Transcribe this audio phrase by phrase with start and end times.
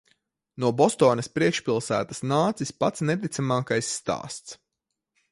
[0.63, 4.57] No Bostonas priekšpilsētas nācis pats neticamākais stāsts.